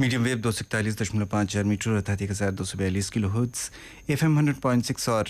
Medium 0.00 0.22
wave 0.22 0.38
दो 0.42 0.50
सौ 0.52 0.62
इकतालीस 0.62 0.96
दशमलव 1.00 1.26
पाँच 1.32 1.52
चार 1.52 1.64
मीटर 1.64 1.90
अर्थात 1.90 2.22
एक 2.22 2.30
हज़ार 2.30 2.50
दो 2.50 2.64
सौ 2.64 2.78
बयालीस 2.78 3.10
kilohertz 3.30 3.70
F 4.10 4.24
M 4.24 4.38
hundred 4.38 4.56
point 4.60 4.84
six 4.84 5.08
और 5.08 5.28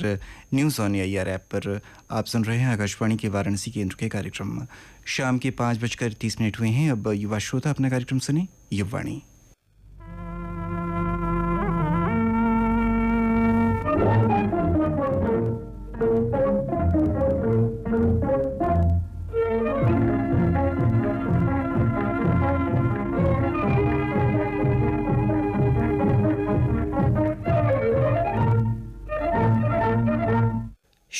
news 0.54 0.80
on 0.83 0.94
I 1.00 1.17
R 1.17 1.29
app 1.29 1.44
पर 1.54 1.80
आप 2.10 2.24
सुन 2.26 2.44
रहे 2.44 2.58
हैं 2.58 2.69
आकाशवाणी 2.69 3.16
के 3.16 3.29
वाराणसी 3.29 3.71
केंद्र 3.71 3.96
के 4.00 4.08
कार्यक्रम। 4.08 4.66
शाम 5.06 5.38
के 5.38 5.50
पाँच 5.61 5.82
बजकर 5.82 6.12
तीस 6.21 6.40
मिनट 6.40 6.61
हुए 6.61 6.69
हैं। 6.69 6.90
अब 6.92 7.12
युवा 7.14 7.38
श्रोता 7.38 7.71
अपना 7.71 7.90
कार्यक्रम 7.90 8.19
सुने 8.29 8.46
युवाणी 8.72 9.22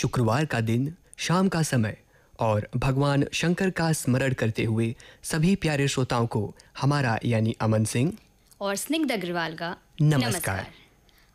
शुक्रवार 0.05 0.45
का 0.45 0.61
दिन 0.61 0.93
शाम 1.17 1.49
का 1.49 1.63
समय 1.63 1.97
और 2.41 2.69
भगवान 2.77 3.25
शंकर 3.33 3.71
का 3.71 3.93
स्मरण 3.93 4.33
करते 4.33 4.65
हुए 4.65 4.95
सभी 5.23 5.55
प्यारे 5.57 5.87
श्रोताओं 5.89 6.27
को 6.27 6.41
हमारा 6.81 7.19
यानी 7.25 7.55
अमन 7.61 7.85
सिंह 7.85 8.13
और 8.61 8.75
स्निग्ध 8.77 9.13
अग्रवाल 9.13 9.55
का 9.55 9.71
नमस्कार। 10.03 10.67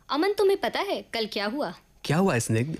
अमन 0.08 0.32
तुम्हें 0.32 0.58
पता 0.60 0.80
है 0.80 1.00
कल 1.14 1.26
क्या 1.26 1.46
हुआ? 1.46 1.72
क्या 2.04 2.16
हुआ 2.16 2.38
स्निग्ध? 2.38 2.78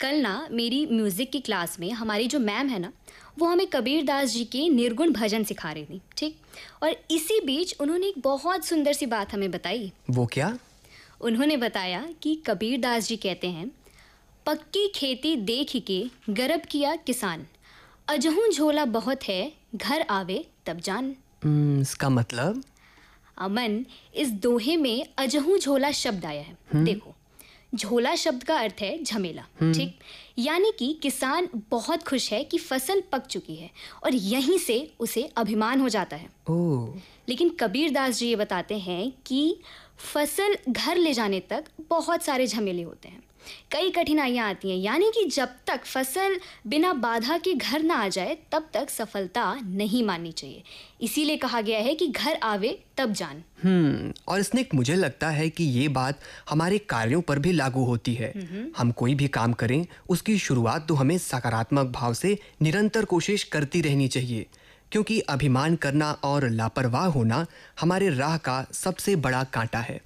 कल 0.00 0.14
ना 0.14 0.48
मेरी 0.52 0.84
म्यूज़िक 0.86 1.30
की 1.30 1.40
क्लास 1.40 1.78
में 1.80 1.90
हमारी 1.92 2.28
जो 2.28 2.38
मैम 2.38 2.68
है 2.68 2.78
ना 2.78 2.92
वो 3.38 3.46
हमें 3.46 3.66
कबीर 3.66 4.04
दास 4.04 4.28
जी 4.28 4.44
के 4.44 4.68
निर्गुण 4.68 5.12
भजन 5.12 5.44
सिखा 5.44 5.72
रही 5.72 5.84
थी 5.84 6.00
ठीक? 6.16 6.40
और 6.82 6.96
इसी 7.10 7.40
बीच 7.40 7.76
उन्होंने 7.80 8.06
एक 8.06 8.20
बहुत 8.20 8.64
सुंदर 8.64 8.92
सी 8.92 9.06
बात 9.06 9.32
हमें 9.32 9.50
बताई। 9.50 9.92
वो 10.10 10.26
क्या? 10.26 10.58
उन्होंने 11.20 11.56
बताया 11.56 12.06
कि 12.22 12.34
कबीर 12.46 12.80
दास 12.80 13.06
जी 13.08 13.16
कहते 13.16 13.48
हैं 13.50 13.70
पक्की 14.48 14.86
खेती 14.88 15.36
देख 15.36 15.72
के 15.86 16.04
गरब 16.30 16.60
किया 16.60 16.96
किसान। 16.96 17.46
अजहू 18.08 18.52
झोला 18.52 18.84
बहुत 18.84 19.22
है 19.24 19.52
घर 19.74 20.00
आवे 20.00 20.48
तब 20.66 20.80
जान। 20.80 21.14
हम्म, 21.44 21.80
इसका 21.80 22.08
मतलब? 22.08 22.62
अमन 23.38 23.84
इस 24.14 24.30
दोहे 24.30 24.76
में 24.76 25.06
अजहू 25.18 25.58
झोला 25.58 25.90
शब्द 25.90 26.24
आया 26.24 26.42
है। 26.42 26.84
देखो 26.84 27.14
झोला 27.74 28.14
शब्द 28.14 28.42
का 28.42 28.58
अर्थ 28.58 28.80
है 28.80 29.02
झमेला 29.04 29.42
ठीक? 29.60 29.98
यानी 30.38 30.72
कि 30.78 30.98
किसान 31.02 31.48
बहुत 31.70 32.02
खुश 32.02 32.32
है 32.32 32.44
कि 32.44 32.58
फ़सल 32.58 33.02
पक 33.12 33.26
चुकी 33.26 33.56
है 33.56 33.70
और 34.04 34.14
यहीं 34.14 34.58
से 34.58 34.90
उसे 35.00 35.22
अभिमान 35.36 35.80
हो 35.80 35.88
जाता 35.88 36.16
है। 36.16 36.28
ओह 36.50 36.98
लेकिन 37.28 37.48
कबीर 37.60 37.92
दास 37.92 38.18
जी 38.18 38.28
ये 38.28 38.36
बताते 38.36 38.78
हैं 38.78 39.12
कि 39.26 39.60
फ़सल 40.12 40.56
घर 40.68 40.96
ले 40.96 41.12
जाने 41.12 41.40
तक 41.40 41.64
बहुत 41.90 42.22
सारे 42.22 42.46
झमेले 42.46 42.82
होते 42.82 43.08
हैं। 43.08 43.22
कई 43.70 43.90
कठिनाइयाँ 43.90 44.48
आती 44.50 44.70
हैं। 44.70 44.76
यानी 44.76 45.10
कि 45.10 45.24
जब 45.24 45.48
तक 45.66 45.84
फ़सल 45.84 46.38
बिना 46.66 46.92
बाधा 46.92 47.38
के 47.38 47.54
घर 47.54 47.82
ना 47.82 47.94
आ 47.94 48.08
जाए 48.08 48.36
तब 48.52 48.68
तक 48.74 48.90
सफलता 48.90 49.54
नहीं 49.64 50.04
माननी 50.04 50.32
चाहिए। 50.32 50.62
इसीलिए 51.00 51.36
कहा 51.36 51.60
गया 51.60 51.78
है 51.78 51.94
कि 51.94 52.08
घर 52.08 52.38
आवे 52.42 52.78
तब 52.96 53.12
जान। 53.12 53.42
हम्म 53.62 54.12
और 54.28 54.42
स्निग्ध 54.42 54.74
मुझे 54.74 54.94
लगता 54.94 55.30
है 55.30 55.48
कि 55.50 55.64
ये 55.64 55.88
बात 55.88 56.20
हमारे 56.50 56.78
कार्यों 56.78 57.20
पर 57.20 57.38
भी 57.38 57.52
लागू 57.52 57.84
होती 57.84 58.14
है। 58.14 58.32
हम 58.78 58.90
कोई 58.90 59.14
भी 59.14 59.28
काम 59.28 59.52
करें 59.52 59.86
उसकी 60.08 60.38
शुरुआत 60.38 60.88
तो 60.88 60.94
हमें 60.94 61.18
सकारात्मक 61.18 61.86
भाव 61.86 62.14
से 62.14 62.38
निरंतर 62.62 63.04
कोशिश 63.04 63.44
करती 63.44 63.80
रहनी 63.80 64.08
चाहिए। 64.08 64.46
क्योंकि 64.92 65.20
अभिमान 65.20 65.76
करना 65.76 66.10
और 66.24 66.48
लापरवाह 66.48 67.06
होना 67.06 67.46
हमारे 67.80 68.08
राह 68.10 68.36
का 68.36 68.64
सबसे 68.72 69.16
बड़ा 69.16 69.42
कांटा 69.44 69.78
है। 69.78 70.00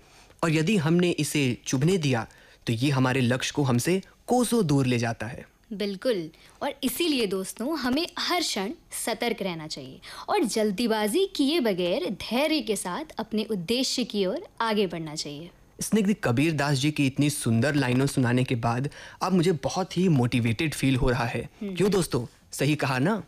और 0.45 0.51
यदि 0.51 0.77
हमने 0.77 1.11
इसे 1.11 1.43
चुभने 1.67 1.99
दिया 1.99 2.27
तो 2.67 2.73
ये 2.73 2.91
हमारे 2.91 3.21
लक्ष्य 3.21 3.53
को 3.57 3.63
हमसे 3.63 4.03
कोसों 4.27 4.67
दूर 4.67 4.87
ले 4.87 4.99
जाता 4.99 5.27
है। 5.27 5.47
बिल्कुल। 5.73 6.29
और 6.63 6.75
इसीलिए 6.85 7.27
दोस्तों 7.27 7.79
हमें 7.79 8.07
हर 8.19 8.41
क्षण 8.41 8.73
सतर्क 9.05 9.43
रहना 9.43 9.67
चाहिए 9.67 10.01
और 10.29 10.45
जल्दीबाजी 10.45 11.27
किए 11.37 11.61
बगैर 11.61 12.09
धैर्य 12.23 12.61
के 12.61 12.77
साथ 12.77 13.15
अपने 13.19 13.45
उद्देश्य 13.45 14.05
की 14.05 14.25
ओर 14.27 14.47
आगे 14.61 14.87
बढ़ना 14.87 15.15
चाहिए। 15.15 15.51
स्निग्ध 15.81 16.15
कबीर 16.25 16.53
दास 16.53 16.79
जी 16.79 16.91
की 16.91 17.07
इतनी 17.07 17.31
सुंदर 17.31 17.75
लाइनों 17.75 18.07
सुनाने 18.07 18.45
के 18.45 18.55
बाद 18.55 18.91
अब 19.23 19.33
मुझे 19.33 19.53
बहुत 19.53 19.97
ही 19.97 20.09
मोटिवेटेड 20.09 20.75
फील 20.75 20.97
हो 20.97 21.11
रहा 21.11 21.25
है। 21.25 21.49
क्यों 21.65 21.91
दोस्तों? 21.91 22.27
सही 22.53 22.75
कहा 22.75 22.99
ना? 22.99 23.23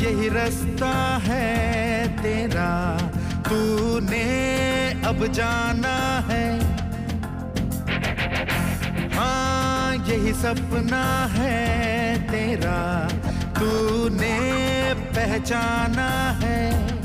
यही 0.00 0.28
रास्ता 0.28 1.20
है 1.22 2.08
तेरा। 2.22 2.98
तूने 3.48 4.46
अब 5.06 5.26
जाना 5.26 6.24
है। 6.30 6.60
हाँ 9.14 9.94
यही 9.94 10.32
सपना 10.32 11.26
है 11.26 11.56
तेरा। 12.28 13.08
तूने 13.60 14.94
पहचाना 14.94 16.30
है। 16.42 16.95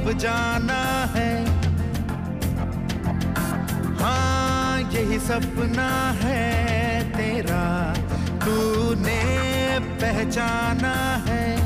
अब 0.00 0.12
जाना 0.12 1.04
है। 1.14 1.44
हाँ 3.98 4.80
यही 4.80 5.18
सपना 5.18 6.10
है 6.12 6.44
तेरा। 7.12 7.94
तूने 8.44 9.20
पहचाना 9.78 10.94
है। 11.28 11.56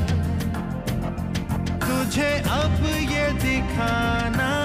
तुझे 1.79 2.43
अब 2.49 2.85
ये 2.85 3.31
दिखाना 3.31 4.64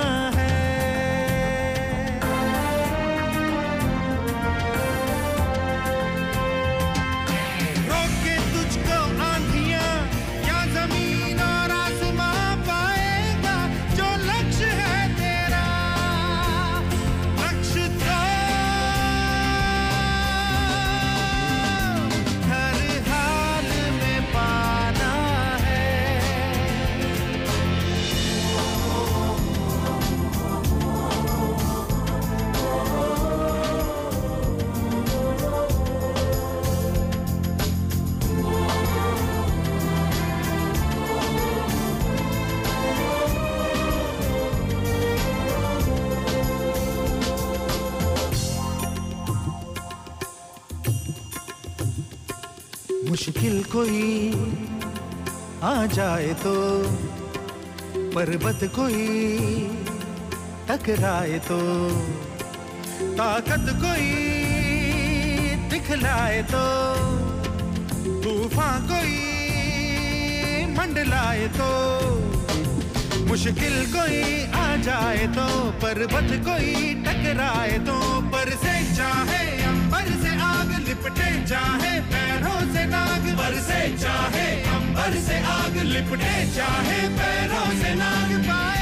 कोई 53.81 54.33
आ 55.65 55.75
जाए 55.89 56.33
तो 56.41 56.53
पर्वत 58.15 58.65
कोई 58.77 59.05
टकराए 60.69 61.39
तो 61.47 61.59
ताकत 63.21 63.71
कोई 63.85 64.11
दिखलाए 65.73 66.43
तो 66.53 66.65
तूफ़ान 68.21 68.87
कोई 68.91 69.17
मंडलाए 70.77 71.47
तो 71.57 71.71
मुश्किल 73.31 73.81
कोई 73.97 74.21
जाए 74.83 75.27
तो 75.37 75.47
पर्वत 75.83 76.31
कोई 76.47 76.95
टकराए 77.05 77.79
तो 77.87 77.97
पर 78.33 78.51
से 78.63 78.75
चाहे 78.97 79.43
अंबर 79.65 80.09
से 80.23 80.33
आग 80.41 80.71
लिपटे, 80.89 81.29
चाहे 81.47 81.93
पैरों 82.11 82.61
से 82.73 82.85
नाग 82.87 83.29
पर 83.39 83.61
से 83.69 83.81
चाहे 83.99 84.49
अंबर 84.75 85.21
से 85.21 85.39
आग 85.53 85.77
लिपटे, 85.93 86.35
चाहे 86.57 87.01
पैरों 87.19 87.69
से 87.81 87.95
नाग 87.95 88.31
पाएगा 88.49 88.80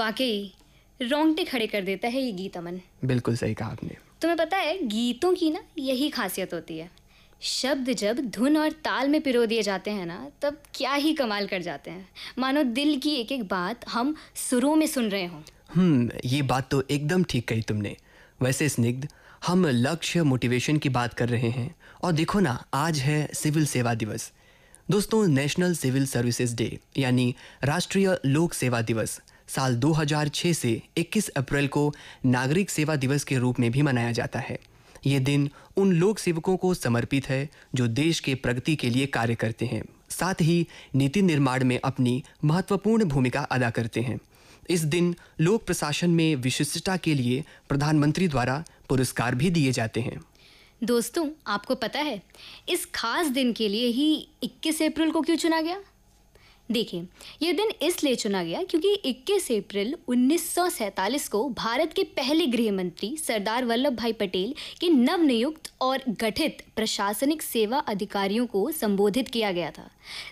वाकई 0.00 0.54
रोंगटे 1.00 1.44
खड़े 1.44 1.66
कर 1.66 1.82
देता 1.82 2.08
है 2.08 2.20
ये 2.22 2.32
गीत 2.32 2.56
अमन। 2.56 2.80
बिल्कुल 3.04 3.36
सही 3.36 3.54
कहा 3.54 3.68
आपने। 3.68 3.96
तुम्हें 4.22 4.36
पता 4.38 4.56
है 4.56 4.86
गीतों 4.86 5.34
की 5.34 5.50
ना 5.50 5.60
यही 5.78 6.08
खासियत 6.08 6.54
होती 6.54 6.78
है। 6.78 6.90
शब्द 7.42 7.92
जब 7.92 8.20
धुन 8.20 8.56
और 8.56 8.72
ताल 8.72 9.08
में 9.08 9.20
पिरो 9.20 9.44
दिए 9.46 9.62
जाते 9.62 9.90
हैं 9.90 10.06
ना 10.06 10.30
तब 10.42 10.62
क्या 10.74 10.94
ही 10.94 11.12
कमाल 11.14 11.46
कर 11.46 11.62
जाते 11.62 11.90
हैं। 11.90 12.08
मानो 12.38 12.62
दिल 12.62 12.98
की 12.98 13.14
एक 13.14 13.32
एक 13.32 13.42
बात 13.42 13.88
हम 13.88 14.14
सुरों 14.50 14.74
में 14.76 14.86
सुन 14.86 15.08
रहे 15.08 15.26
हों। 15.26 15.40
हम्म 15.74 16.10
ये 16.24 16.42
बात 16.42 16.70
तो 16.70 16.82
एकदम 16.90 17.24
ठीक 17.24 17.48
कही 17.48 17.62
तुमने। 17.62 17.96
वैसे 18.42 18.68
स्निग्ध 18.68 19.08
हम 19.46 19.66
लक्ष्य 19.66 20.22
मोटिवेशन 20.22 20.76
की 20.76 20.88
बात 20.88 21.14
कर 21.14 21.28
रहे 21.28 21.50
हैं। 21.50 21.74
और 22.02 22.12
देखो 22.12 22.40
ना 22.40 22.64
आज 22.74 22.98
है 22.98 23.28
सिविल 23.34 23.66
सेवा 23.66 23.94
दिवस। 23.94 24.32
दोस्तों 24.90 25.26
नेशनल 25.28 25.74
सिविल 25.74 26.06
सर्विसेज़ 26.06 26.56
डे 26.56 26.78
यानी 26.96 27.34
राष्ट्रीय 27.64 28.18
लोक 28.26 28.52
सेवा 28.52 28.80
दिवस। 28.82 29.20
साल 29.54 29.76
2006 29.76 30.54
से 30.54 30.82
21 30.96 31.28
अप्रैल 31.28 31.68
को 31.68 31.94
नागरिक 32.26 32.70
सेवा 32.70 32.96
दिवस 32.96 33.24
के 33.24 33.38
रूप 33.38 33.60
में 33.60 33.70
भी 33.70 33.82
मनाया 33.82 34.12
जाता 34.12 34.38
है। 34.38 34.58
ये 35.06 35.20
दिन 35.20 35.50
उन 35.76 35.92
लोक 35.92 36.18
सेवकों 36.18 36.56
को 36.56 36.74
समर्पित 36.74 37.28
है 37.28 37.50
जो 37.74 37.86
देश 37.86 38.20
के 38.20 38.34
प्रगति 38.34 38.76
के 38.76 38.90
लिए 38.90 39.06
कार्य 39.06 39.34
करते 39.34 39.66
हैं। 39.66 39.82
साथ 40.10 40.34
ही 40.40 40.66
नीति 40.94 41.22
निर्माण 41.22 41.64
में 41.64 41.80
अपनी 41.84 42.22
महत्वपूर्ण 42.44 43.04
भूमिका 43.04 43.40
अदा 43.40 43.70
करते 43.70 44.00
हैं। 44.00 44.18
इस 44.70 44.80
दिन 44.80 45.14
लोक 45.40 45.66
प्रशासन 45.66 46.10
में 46.10 46.36
विशिष्टता 46.36 46.96
के 46.96 47.14
लिए 47.14 47.44
प्रधानमंत्री 47.68 48.28
द्वारा 48.28 48.64
पुरस्कार 48.88 49.34
भी 49.34 49.50
दिए 49.50 49.72
जाते 49.72 50.00
हैं। 50.00 50.20
दोस्तों, 50.84 51.28
आपको 51.46 51.74
पता 51.74 51.98
है, 51.98 52.22
इस 52.68 52.88
खास 52.94 53.26
दिन 53.26 53.52
के 53.52 53.68
लिए 53.68 53.86
ही 53.86 54.28
21 54.42 54.82
अप्रैल 54.82 55.10
को 55.10 55.20
क्यों 55.20 55.36
चुना 55.36 55.60
गया? 55.60 55.80
देखिए 56.72 57.06
यह 57.42 57.52
दिन 57.52 57.70
इसलिए 57.82 58.14
चुना 58.14 58.42
गया 58.44 58.62
क्योंकि 58.62 58.94
21 59.06 59.50
अप्रैल 59.52 59.94
1947 60.08 61.28
को 61.28 61.48
भारत 61.48 61.92
के 61.92 62.04
पहले 62.04 62.46
गृह 62.46 62.72
मंत्री 62.72 63.16
सरदार 63.16 63.64
वल्लभ 63.64 63.92
भाई 63.92 64.12
पटेल 64.12 64.54
के 64.80 64.88
नवनियुक्त 64.88 65.72
और 65.80 66.02
गठित 66.08 66.62
प्रशासनिक 66.76 67.42
सेवा 67.42 67.78
अधिकारियों 67.78 68.46
को 68.46 68.70
संबोधित 68.70 69.28
किया 69.28 69.52
गया 69.52 69.70
था। 69.70 69.90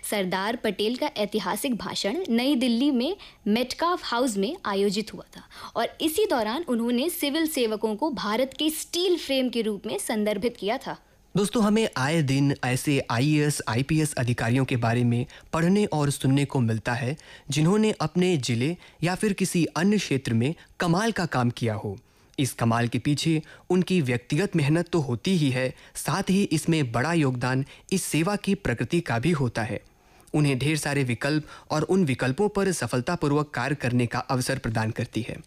सरदार 0.09 0.55
पटेल 0.55 0.95
का 0.95 1.09
ऐतिहासिक 1.17 1.75
भाषण 1.75 2.23
नई 2.29 2.55
दिल्ली 2.55 2.91
में 2.91 3.15
मेटकाफ 3.47 4.01
हाउस 4.03 4.37
में 4.37 4.55
आयोजित 4.65 5.13
हुआ 5.13 5.25
था 5.37 5.43
और 5.75 5.97
इसी 6.01 6.25
दौरान 6.25 6.65
उन्होंने 6.67 7.09
सिविल 7.09 7.47
सेवकों 7.47 7.95
को 7.95 8.09
भारत 8.11 8.55
के 8.59 8.69
स्टील 8.69 9.17
फ्रेम 9.17 9.49
के 9.49 9.61
रूप 9.61 9.85
में 9.85 9.97
संदर्भित 9.97 10.57
किया 10.57 10.77
था। 10.77 10.97
दोस्तों, 11.35 11.61
हमें 11.63 11.89
आए 11.97 12.21
दिन 12.21 12.53
ऐसे 12.65 12.99
आईएएस 13.11 13.61
आईपीएस 13.67 14.13
अधिकारियों 14.13 14.63
के 14.65 14.75
बारे 14.77 15.03
में 15.03 15.25
पढ़ने 15.53 15.83
और 15.87 16.09
सुनने 16.09 16.45
को 16.45 16.59
मिलता 16.59 16.93
है, 16.93 17.15
जिन्होंने 17.49 17.91
अपने 18.01 18.35
ज़िले 18.37 18.75
या 19.03 19.15
फिर 19.15 19.33
किसी 19.33 19.63
अन्य 19.77 19.97
क्षेत्र 19.97 20.33
में 20.33 20.53
कमाल 20.79 21.11
का 21.11 21.25
काम 21.25 21.49
किया 21.49 21.73
हो। 21.73 21.95
इस 22.39 22.53
कमाल 22.53 22.87
के 22.87 22.99
पीछे 22.99 23.41
उनकी 23.69 23.99
व्यक्तिगत 24.01 24.55
मेहनत 24.55 24.89
तो 24.89 24.99
होती 24.99 25.35
ही 25.37 25.49
है, 25.49 25.69
साथ 25.95 26.29
ही 26.29 26.43
इसमें 26.43 26.91
बड़ा 26.91 27.13
योगदान 27.13 27.65
इस 27.93 28.03
सेवा 28.03 28.35
की 28.35 28.55
प्रकृति 28.55 29.01
का 29.01 29.19
भी 29.19 29.31
होता 29.31 29.63
है। 29.63 29.79
उन्हें 30.33 30.57
ढेर 30.59 30.77
सारे 30.77 31.03
विकल्प 31.03 31.47
और 31.71 31.83
उन 31.83 32.05
विकल्पों 32.05 32.49
पर 32.49 32.71
सफलतापूर्वक 32.71 33.51
कार्य 33.53 33.75
करने 33.75 34.05
का 34.05 34.19
अवसर 34.19 34.57
प्रदान 34.57 34.91
करती 34.91 35.21
है। 35.21 35.37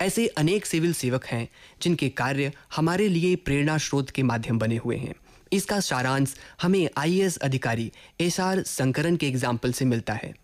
ऐसे 0.00 0.26
अनेक 0.26 0.66
सिविल 0.66 0.92
सेवक 0.92 1.24
हैं, 1.24 1.48
जिनके 1.82 2.08
कार्य 2.08 2.52
हमारे 2.76 3.08
लिए 3.08 3.36
प्रेरणा 3.36 3.78
स्रोत 3.78 4.10
के 4.10 4.22
माध्यम 4.22 4.58
बने 4.58 4.76
हुए 4.76 4.96
हैं। 4.96 5.14
इसका 5.52 5.80
सारांश 5.80 6.34
हमें 6.62 6.88
आईएएस 6.96 7.36
अधिकारी 7.36 7.92
एस 8.20 8.40
आर 8.40 8.62
शंकरन 8.62 9.16
के 9.16 9.26
एग्ज़ाम्पल 9.26 9.72
से 9.72 9.84
मिलता 9.84 10.12
है। 10.12 10.34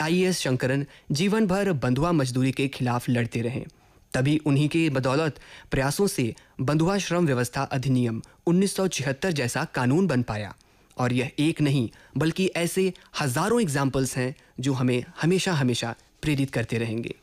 आईएएस 0.00 0.38
शंकरन 0.38 0.86
जीवन 1.12 1.46
भर 1.46 1.72
बंधुआ 1.72 2.12
मजदूरी 2.12 2.52
के 2.52 2.68
खिलाफ 2.68 3.08
लड़ते 3.08 3.40
रहे। 3.40 3.64
तभी 4.12 4.36
उन्हीं 4.38 4.68
के 4.68 4.90
बदौलत 4.90 5.38
प्रयासों 5.70 6.06
से 6.06 6.34
बंधुआ 6.60 6.98
श्रम 6.98 7.26
व्यवस्था 7.26 7.62
अधिनियम 7.62 8.22
1976 8.46 9.30
जैसा 9.30 9.64
कानून 9.64 10.06
बन 10.06 10.22
पाया। 10.22 10.54
और 10.96 11.12
यह 11.12 11.30
एक 11.38 11.60
नहीं, 11.60 11.90
बल्कि 12.16 12.46
ऐसे 12.46 12.92
हज़ारों 13.20 13.60
एग्जाम्पल्स 13.60 14.16
हैं, 14.16 14.34
जो 14.60 14.72
हमें 14.72 15.04
हमेशा 15.22 15.52
हमेशा 15.52 15.94
प्रेरित 16.22 16.50
करते 16.50 16.78
रहेंगे। 16.78 17.14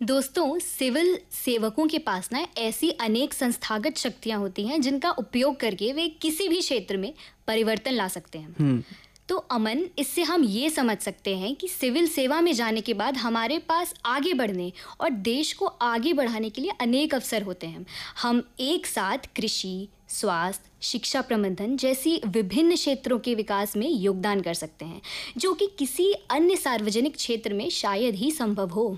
दोस्तों 0.00 0.58
सिविल 0.58 1.18
सेवकों 1.32 1.86
के 1.86 1.98
पास 1.98 2.28
ना 2.32 2.44
ऐसी 2.58 2.90
अनेक 2.90 3.32
संस्थागत 3.34 3.96
शक्तियाँ 3.96 4.38
होती 4.38 4.66
हैं 4.66 4.80
जिनका 4.80 5.10
उपयोग 5.10 5.58
करके 5.60 5.92
वे 5.92 6.06
किसी 6.22 6.48
भी 6.48 6.60
क्षेत्र 6.60 6.96
में 6.96 7.12
परिवर्तन 7.46 7.92
ला 7.92 8.06
सकते 8.08 8.38
हैं। 8.38 8.84
तो 9.28 9.36
अमन 9.36 9.82
इससे 9.98 10.22
हम 10.22 10.44
ये 10.44 10.70
समझ 10.70 10.96
सकते 10.98 11.36
हैं 11.36 11.54
कि 11.54 11.68
सिविल 11.68 12.06
सेवा 12.08 12.40
में 12.40 12.52
जाने 12.52 12.80
के 12.80 12.94
बाद 12.94 13.16
हमारे 13.16 13.58
पास 13.58 13.94
आगे 14.04 14.34
बढ़ने 14.34 14.72
और 15.00 15.10
देश 15.10 15.52
को 15.52 15.66
आगे 15.66 16.12
बढ़ाने 16.12 16.50
के 16.50 16.62
लिए 16.62 16.72
अनेक 16.80 17.14
अवसर 17.14 17.42
होते 17.42 17.66
हैं। 17.66 17.84
हम 18.22 18.42
एक 18.60 18.86
साथ 18.86 19.28
कृषि 19.36 19.88
स्वास्थ्य 20.08 20.70
शिक्षा 20.82 21.20
प्रबंधन 21.22 21.76
जैसी 21.76 22.20
विभिन्न 22.26 22.74
क्षेत्रों 22.74 23.18
के 23.18 23.34
विकास 23.34 23.76
में 23.76 23.88
योगदान 23.90 24.40
कर 24.40 24.54
सकते 24.54 24.84
हैं 24.84 25.00
जो 25.38 25.54
कि 25.54 25.70
किसी 25.78 26.12
अन्य 26.30 26.56
सार्वजनिक 26.56 27.16
क्षेत्र 27.16 27.54
में 27.54 27.68
शायद 27.72 28.14
ही 28.14 28.30
संभव 28.30 28.70
हो। 28.70 28.96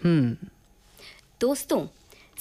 दोस्तों, 1.41 1.87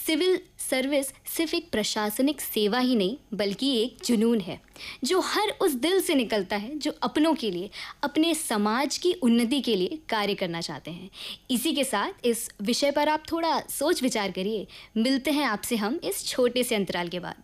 सिविल 0.07 0.39
सर्विस 0.69 1.07
सिर्फ़ 1.07 1.55
एक 1.55 1.69
प्रशासनिक 1.71 2.41
सेवा 2.41 2.79
ही 2.79 2.95
नहीं, 2.95 3.17
बल्कि 3.33 3.81
एक 3.83 3.97
जुनून 4.05 4.39
है, 4.39 4.61
जो 5.03 5.19
हर 5.19 5.49
उस 5.61 5.73
दिल 5.73 6.01
से 6.01 6.15
निकलता 6.15 6.55
है, 6.55 6.77
जो 6.77 6.91
अपनों 7.03 7.33
के 7.33 7.51
लिए, 7.51 7.69
अपने 8.03 8.35
समाज 8.35 8.97
की 8.97 9.13
उन्नति 9.13 9.61
के 9.61 9.75
लिए 9.75 9.99
कार्य 10.09 10.35
करना 10.35 10.61
चाहते 10.61 10.91
हैं। 10.91 11.09
इसी 11.51 11.73
के 11.73 11.83
साथ 11.83 12.25
इस 12.25 12.49
विषय 12.61 12.91
पर 12.91 13.09
आप 13.09 13.23
थोड़ा 13.31 13.59
सोच 13.59 14.03
विचार 14.03 14.31
करिए। 14.31 14.67
मिलते 14.97 15.31
हैं 15.31 15.45
आपसे 15.45 15.75
हम 15.75 15.99
इस 16.03 16.27
छोटे 16.27 16.63
से 16.63 16.75
अंतराल 16.75 17.07
के 17.07 17.19
बाद। 17.19 17.35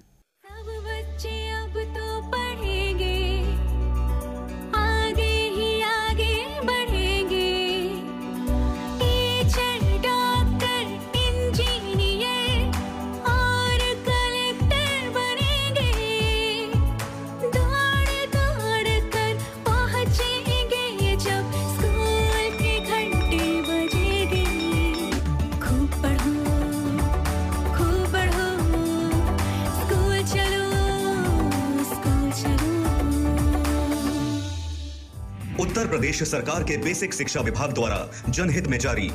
उत्तर 35.76 35.88
प्रदेश 35.88 36.22
सरकार 36.24 36.64
के 36.64 36.76
बेसिक 36.78 37.14
शिक्षा 37.14 37.42
विभाग 37.42 37.74
द्वारा 37.74 37.98
जनहित 38.30 38.68
में 38.68 38.78
जारी। 38.80 39.10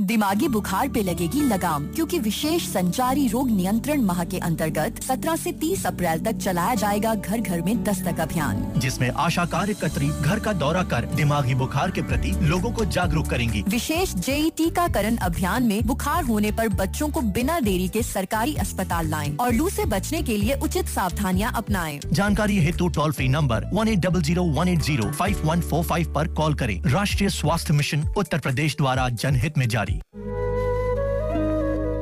दिमागी 0.00 0.48
बुखार 0.48 0.88
पे 0.88 1.02
लगेगी 1.02 1.40
लगाम 1.40 1.86
क्योंकि 1.86 2.18
विशेष 2.18 2.66
संचारी 2.68 3.26
रोग 3.28 3.50
नियंत्रण 3.50 4.02
माह 4.02 4.22
के 4.24 4.38
अंतर्गत 4.40 5.00
17 5.02 5.36
से 5.36 5.52
30 5.54 5.84
अप्रैल 5.86 6.20
तक 6.24 6.36
चलाया 6.36 6.74
जाएगा 6.74 7.14
घर 7.14 7.40
घर 7.40 7.62
में 7.62 7.82
दस्तक 7.84 8.20
अभियान। 8.20 8.64
जिसमें 8.80 9.08
आशा 9.10 9.44
कार्यकर्त्री 9.46 10.08
घर 10.08 10.38
का 10.38 10.52
दौरा 10.54 10.82
कर 10.84 11.04
दिमागी 11.14 11.54
बुखार 11.54 11.90
के 11.90 12.02
प्रति 12.02 12.32
लोगों 12.42 12.72
को 12.72 12.84
जागरूक 12.86 13.26
करेंगी। 13.26 13.62
विशेष 13.68 14.14
जेई 14.16 14.50
टीकाकरण 14.56 15.16
अभियान 15.22 15.62
में 15.62 15.86
बुखार 15.86 16.24
होने 16.24 16.52
पर 16.52 16.68
बच्चों 16.74 17.08
को 17.08 17.20
बिना 17.30 17.58
देरी 17.60 17.88
के 17.88 18.02
सरकारी 18.02 18.54
अस्पताल 18.56 19.08
लाएँ 19.08 19.34
और 19.36 19.52
लू 19.52 19.68
से 19.70 19.84
बचने 19.86 20.22
के 20.22 20.36
लिए 20.36 20.54
उचित 20.62 20.88
सावधानियाँ 20.88 21.52
अपनाएँ। 21.56 21.98
जानकारी 22.12 22.58
हेतु 22.58 22.88
toll 22.88 23.12
free 23.12 23.28
number 23.28 23.68
one 23.72 23.88
eight 23.88 23.98
double 23.98 24.22
zero 24.22 24.44
one 24.52 24.68
eight 24.68 24.82
zero 24.82 25.10
five 25.12 25.42
one 25.44 25.60
four 25.60 25.84
five 25.84 26.18
आरोप 26.18 26.36
कॉल 26.36 26.54
करें। 26.54 26.80
राष्ट्रीय 26.86 27.30
स्वास्थ्य 27.30 27.74
मिशन 27.74 28.04
उत्तर 28.16 28.38
प्रदेश 28.38 28.76
द्वारा 28.76 29.08
जनहित 29.10 29.58
में 29.58 29.68
जारी। 29.68 29.89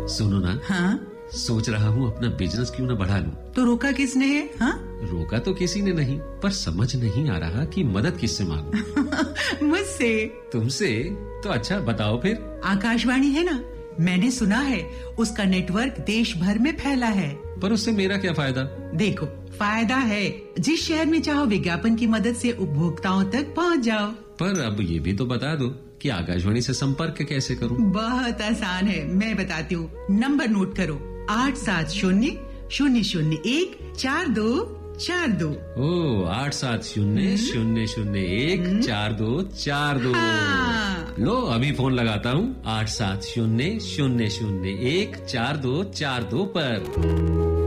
सुनो 0.09 0.39
ना। 0.39 0.61
हाँ? 0.65 1.15
सोच 1.33 1.69
रहा 1.69 1.89
हूँ 1.89 2.17
अपना 2.17 2.29
बिज़नेस 2.29 2.71
क्यों 2.71 2.87
ना 2.89 2.95
बढ़ा 2.95 3.19
लूँ। 3.19 3.53
तो 3.53 3.65
रोका 3.65 3.93
किसने 3.93 4.27
है? 4.27 4.51
हाँ? 4.61 4.85
रोका 5.03 5.39
तो 5.39 5.55
किसी 5.55 5.83
ने 5.83 5.93
नहीं 5.93 6.19
पर 6.19 6.51
समझ 6.51 6.97
नहीं 6.97 7.31
आ 7.31 7.39
रहा 7.39 7.65
कि 7.65 7.85
मदद 7.85 8.17
किससे 8.17 8.45
मांगू। 8.45 9.67
मुझसे। 9.67 10.27
तुमसे? 10.53 11.05
तो 11.45 11.49
अच्छा 11.49 11.79
बताओ 11.79 12.21
फिर। 12.21 12.61
आकाशवाणी 12.65 13.27
है 13.27 13.45
ना? 13.45 13.65
मैंने 14.01 14.31
सुना 14.31 14.59
है 14.59 14.83
उसका 15.19 15.45
नेटवर्क 15.45 16.01
देश 16.01 16.37
भर 16.37 16.59
में 16.59 16.77
फैला 16.77 17.07
है। 17.07 17.35
पर 17.35 17.73
उससे 17.73 17.93
मेरा 17.93 18.17
क्या 18.17 18.33
फ़ायदा? 18.33 18.63
देखो 18.95 19.27
फ़ायदा 19.59 19.97
है 19.97 20.43
जिस 20.61 20.89
शहर 20.89 21.07
में 21.07 21.23
चाहो 21.23 21.45
विज्ञापन 21.45 21.97
की 21.97 22.07
मदद 22.07 22.35
से 22.35 22.53
उपभोक्ताओं 22.53 23.25
तक 23.25 23.55
पहुँच 23.57 23.81
जाओ। 23.81 24.07
पर 24.11 24.61
अब 24.61 24.81
ये 24.81 24.99
भी 24.99 25.13
तो 25.13 25.27
बता 25.27 25.55
दो 25.55 25.69
कि 26.03 26.09
आकाशवाणी 26.09 26.61
से 26.61 26.73
संपर्क 26.75 27.23
कैसे 27.23 27.55
करूँ? 27.55 27.77
बहुत 27.93 28.43
आसान 28.43 28.87
है। 28.87 29.05
मैं 29.07 29.37
बताती 29.37 29.75
हूँ। 29.75 30.07
नंबर 30.11 30.49
नोट 30.49 30.77
करो। 30.77 31.27
आठ 31.31 31.57
सात 31.57 31.89
शून्य 31.89 32.39
शून्य 32.73 33.03
शून्य 33.03 33.37
एक 33.47 33.95
चार 33.99 34.29
दो 34.29 34.75
चार 35.01 35.29
दो। 35.29 35.49
ओ 35.79 36.25
आठ 36.25 36.53
सात 36.53 36.83
शून्य 36.83 37.37
शून्य 37.37 37.87
शून्य 37.87 38.21
एक 38.21 38.83
चार 38.87 39.13
दो 39.13 39.43
चार 39.43 39.99
दो। 39.99 40.13
हाँ। 40.13 41.15
लो 41.19 41.35
अभी 41.35 41.73
फ़ोन 41.73 41.93
लगाता 41.93 42.31
हूँ। 42.31 42.63
आठ 42.67 42.89
सात 42.89 43.23
शून्य 43.23 43.79
शून्य 43.81 44.31
शून्य 44.31 44.69
एक 44.69 45.17
चार 45.17 45.57
दो 45.57 45.85
चार 45.85 46.23
दो 46.23 46.45
पर। 46.57 47.58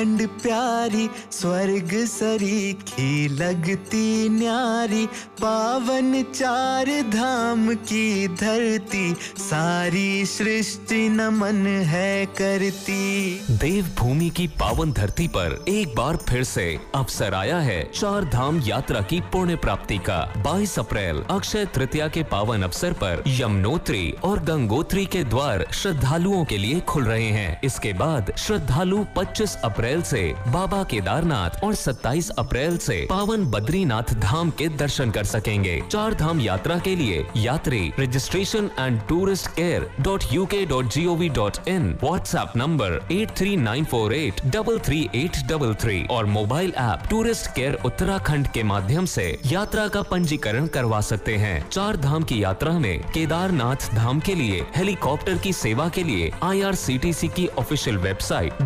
उत्तराखंड 0.00 0.28
प्यारी, 0.42 1.08
स्वर्ग 1.32 1.90
सरीखी 2.06 3.28
लगती 3.28 4.28
न्यारी, 4.28 5.06
पावन 5.40 6.22
चार 6.34 6.86
धाम 7.10 7.74
की 7.74 8.28
धरती, 8.28 9.14
सारी 9.38 10.26
सृष्टि 10.26 11.08
नमन 11.08 11.66
है 11.66 12.26
करती। 12.26 13.34
देवभूमि 13.50 14.30
की 14.30 14.46
पावन 14.46 14.92
धरती 14.92 15.28
पर 15.28 15.64
एक 15.68 15.94
बार 15.96 16.16
फिर 16.16 16.44
से 16.44 16.78
अवसर 16.94 17.34
आया 17.34 17.58
है 17.58 17.82
चार 17.94 18.24
धाम 18.24 18.60
यात्रा 18.60 19.00
की 19.00 19.20
पुण्य 19.20 19.56
प्राप्ति 19.56 19.98
का। 19.98 20.20
22 20.36 20.78
अप्रैल, 20.78 21.22
अक्षय 21.30 21.64
तृतीया 21.74 22.08
के 22.08 22.22
पावन 22.22 22.62
अवसर 22.62 22.92
पर 22.92 23.22
यमुनोत्री 23.26 24.10
और 24.24 24.40
गंगोत्री 24.40 25.06
के 25.06 25.24
द्वार 25.24 25.66
श्रद्धालुओं 25.72 26.44
के 26.44 26.58
लिए 26.58 26.80
खुल 26.80 27.04
रहे 27.04 27.28
हैं। 27.28 27.60
इसके 27.64 27.92
बाद 27.92 28.32
श्रद्धालु 28.38 29.04
25 29.16 29.56
अप्रैल 29.64 29.89
से 29.98 30.34
बाबा 30.48 30.82
केदारनाथ 30.82 31.64
और 31.64 31.74
27 31.74 32.30
अप्रैल 32.30 32.78
से 32.78 33.06
पावन 33.10 33.44
बद्रीनाथ 33.44 34.14
धाम 34.14 34.50
के 34.50 34.68
दर्शन 34.68 35.10
कर 35.10 35.24
सकेंगे। 35.24 35.82
चार 35.90 36.14
धाम 36.14 36.40
यात्रा 36.40 36.78
के 36.78 36.96
लिए 36.96 37.26
यात्री 37.36 37.92
registration 38.00 38.70
and 38.78 39.00
tourist 39.00 39.46
care 39.46 39.90
dot 40.00 40.24
U 40.32 40.46
K 40.46 40.64
dot 40.66 40.86
G 40.86 41.06
O 41.06 41.14
V 41.14 41.28
dot 41.28 41.68
in 41.68 41.98
WhatsApp 42.02 42.52
number 42.56 43.08
eight 43.12 43.30
three 43.30 43.56
nine 43.56 43.84
four 43.84 44.14
eight 44.14 44.40
double 44.46 44.78
three 44.78 45.08
eight 45.14 45.36
double 45.48 45.74
three 45.74 46.06
और 46.10 46.26
mobile 46.26 46.72
app 46.76 47.02
tourist 47.10 47.46
care 47.54 47.78
Uttarakhand 47.84 48.48
के 48.48 48.62
माध्यम 48.62 49.04
से 49.04 49.40
यात्रा 49.46 49.88
का 49.88 50.02
पंजीकरण 50.02 50.66
करवा 50.66 51.00
सकते 51.00 51.36
हैं। 51.36 51.68
चार 51.68 51.96
धाम 51.96 52.22
की 52.22 52.42
यात्रा 52.42 52.72
में 52.78 53.00
केदारनाथ 53.00 53.94
धाम 53.94 54.20
के 54.20 54.34
लिए, 54.34 54.66
हेलीकॉप्टर 54.76 55.38
की 55.38 55.52
सेवा 55.52 55.88
के 55.88 56.02
लिए 56.02 56.32
आईआरसीटीसी 56.42 57.28
की 57.28 57.46
ऑफिशियल 57.46 57.96
वेबसाइट 57.96 58.62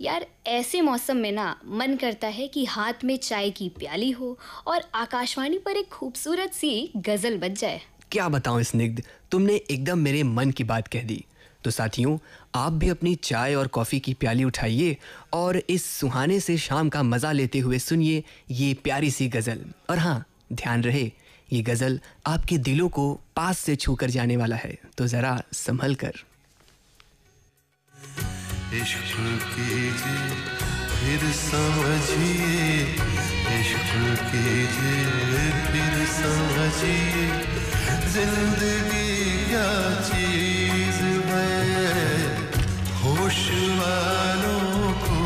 यार, 0.01 0.27
ऐसे 0.47 0.81
मौसम 0.81 1.17
में 1.17 1.31
ना 1.33 1.57
मन 1.67 1.97
करता 1.97 2.27
है 2.27 2.47
कि 2.49 2.65
हाथ 2.65 3.05
में 3.05 3.17
चाय 3.17 3.51
की 3.51 3.69
प्याली 3.69 4.11
हो 4.11 4.39
और 4.67 4.83
आकाशवाणी 4.95 5.59
पर 5.59 5.77
एक 5.77 5.89
खूबसूरत 5.89 6.53
सी 6.53 6.71
गज़ल 6.97 7.37
बज 7.39 7.59
जाए। 7.61 7.81
क्या 8.11 8.29
बताऊँ 8.29 8.63
स्निग्ध 8.63 9.03
तुमने 9.31 9.55
एकदम 9.71 9.99
मेरे 9.99 10.23
मन 10.23 10.51
की 10.51 10.65
बात 10.65 10.89
कह 10.89 11.03
दी। 11.03 11.25
तो 11.65 11.71
साथियों, 11.71 12.17
आप 12.55 12.73
भी 12.73 12.89
अपनी 12.89 13.15
चाय 13.15 13.55
और 13.55 13.67
कॉफ़ी 13.67 13.99
की 14.01 14.15
प्याली 14.15 14.45
उठाइए 14.45 14.97
और 15.33 15.63
इस 15.71 15.85
सुहाने 15.91 16.41
से 16.41 16.57
शाम 16.59 16.89
का 16.89 17.03
मज़ा 17.03 17.33
लेते 17.33 17.59
हुए 17.59 17.79
सुनिए 17.79 18.23
ये 18.51 18.73
प्यारी 18.75 19.11
सी 19.11 19.29
गज़ल। 19.29 19.65
और 19.91 19.99
हाँ 19.99 20.25
ध्यान 20.53 20.83
रहे, 20.83 21.11
ये 21.53 21.63
गज़ल 21.63 22.01
आपके 22.27 22.59
दिलों 22.59 22.89
को 22.89 23.13
पास 23.37 23.59
से 23.59 23.77
छू 23.77 23.95
कर 23.95 24.11
जाने 24.11 24.37
वाला 24.37 24.57
है। 24.57 24.79
तो 24.99 25.07
ज़रा 25.07 25.41
संभल 25.53 25.95
कर। 25.95 26.13
इश्क 28.75 29.15
कीजिए, 29.55 30.31
फिर 30.89 31.33
समझिए। 31.33 32.83
इश्क 33.61 33.89
कीजिए, 34.23 35.51
फिर 35.73 36.07
समझिए। 36.07 37.27
ज़िंदगी 38.11 39.45
क्या 39.45 40.01
चीज़ 40.01 41.03
है? 41.31 42.37
होश 43.03 43.51
वालों 43.51 44.93
को 44.93 45.19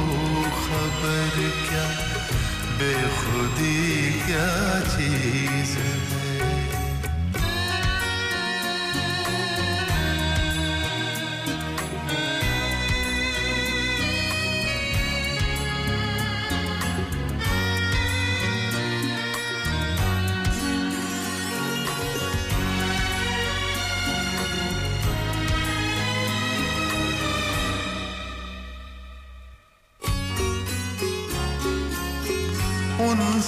खबर 0.42 1.34
क्या? 1.68 1.86
बेखुदी 2.78 4.12
क्या 4.26 4.80
चीज़ 4.80 5.43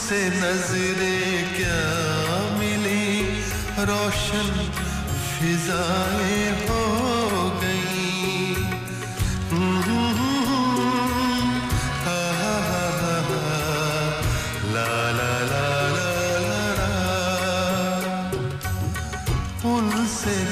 उनसे 0.07 0.27
नज़रें 0.31 1.57
क्या 1.57 1.83
मिली? 2.59 3.07
रोशन 3.89 4.51
फिजाएँ 5.31 6.51
हो 6.67 6.83
गई। 7.63 8.55
ला 14.75 14.93
ला 15.19 15.33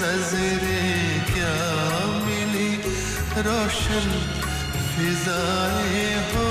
नज़रें 0.02 1.24
क्या 1.30 1.56
मिली? 2.26 2.70
रोशन 3.46 4.06
फिजाएँ 4.90 6.12
हो 6.34 6.43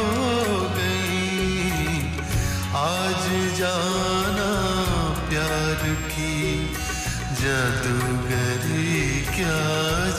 जाना 3.64 4.52
प्यार 5.30 5.96
की 5.96 6.66
जादूगरी 7.42 9.22
क्या 9.22 9.60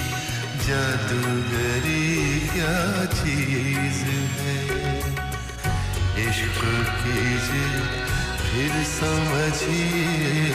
जादूगरी 0.67 2.39
क्या 2.39 3.05
चीज़ 3.05 4.03
है? 4.37 4.59
इश्क 6.29 6.61
कीजिए, 7.01 7.81
फिर 8.47 8.83
समझिए। 8.83 10.45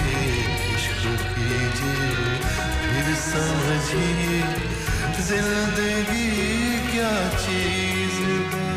इश्क 0.75 1.03
कीजिए, 1.35 2.39
फिर 2.83 3.17
समझिए। 3.17 4.82
ज़िंदगी 5.21 6.29
क्या 6.91 7.15
चीज़ 7.43 8.19
है? 8.53 8.71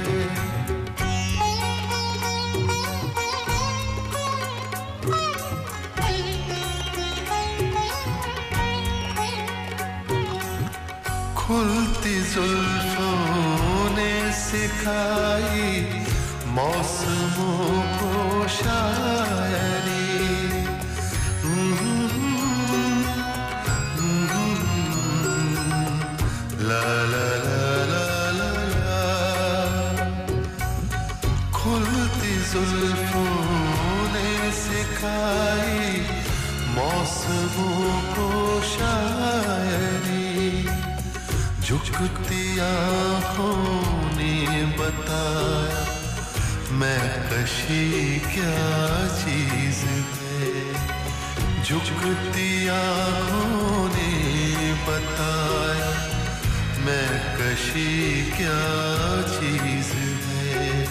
खुलती 11.38 12.16
जुल्फों 12.34 13.90
ने 13.98 14.14
सिखाई 14.42 15.70
मौसमों 16.56 17.82
को 18.00 18.14
शायरी। 18.58 19.95
झुकती 42.06 42.60
आँखों 42.60 43.58
ने 44.18 44.66
बताया, 44.66 45.80
मैं 46.72 47.06
कशी 47.30 48.20
क्या 48.20 48.58
चीज़ 49.16 49.80
है? 49.86 50.74
झुकती 51.64 52.68
आँखों 52.68 53.90
ने 53.90 54.12
बताया, 54.84 55.90
मैं 56.86 57.10
कशी 57.38 58.32
क्या 58.32 58.62
चीज़ 59.32 59.92
है? 59.94 60.84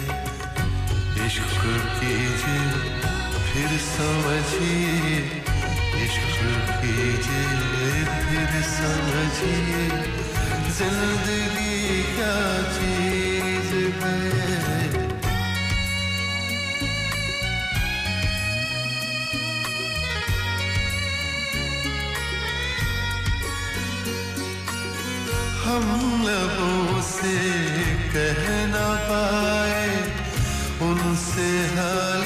इश्क 1.27 1.63
कीजिए, 2.01 2.67
फिर 3.47 3.79
समझिए, 3.79 5.17
इश्क 6.05 6.43
कीजिए, 6.83 8.05
फिर 8.05 8.63
समझिए। 8.63 10.24
ज़िंदगी 10.77 12.03
क्या 12.15 12.37
चीज़ 12.77 13.75
है? 14.03 15.03
हम 25.65 25.87
लबों 26.27 27.01
से 27.11 27.37
कह 28.15 28.43
ना 28.73 28.89
पाए 29.09 29.87
उनसे 30.89 31.49
हाले 31.77 32.24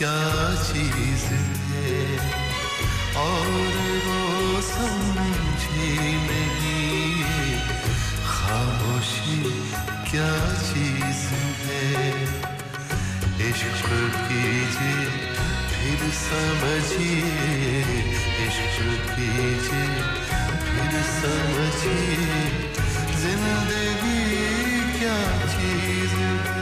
क्या 0.00 0.54
चीज़ 0.62 1.24
है? 1.24 2.18
और 3.16 3.48
वो 4.04 4.60
समझे 4.60 6.12
नहीं 6.28 7.60
खामोशी 8.26 9.42
क्या 10.10 10.32
चीज़ 10.62 11.26
है? 11.66 12.22
इश्क 13.50 13.90
कीजिए, 14.28 15.04
फिर 15.68 16.00
समझिए। 16.12 17.20
इश्क 18.46 18.80
कीजिए, 19.10 20.02
फिर 20.64 21.02
समझिए। 21.20 22.40
ज़िंदगी 23.20 24.24
क्या 24.98 25.46
चीज़ 25.46 26.14
है? 26.14 26.59